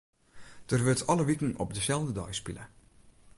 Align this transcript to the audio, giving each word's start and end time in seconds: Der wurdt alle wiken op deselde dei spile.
Der 0.71 0.79
wurdt 0.85 1.07
alle 1.11 1.25
wiken 1.29 1.51
op 1.63 1.69
deselde 1.77 2.11
dei 2.19 2.31
spile. 2.39 2.65